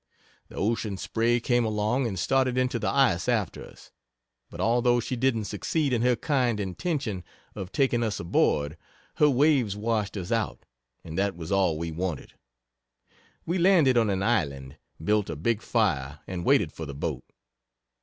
[0.49, 3.91] The Ocean Spray came along and started into the ice after us,
[4.49, 8.77] but although she didn't succeed in her kind intention of taking us aboard,
[9.17, 10.65] her waves washed us out,
[11.03, 12.33] and that was all we wanted.
[13.45, 17.23] We landed on an island, built a big fire and waited for the boat.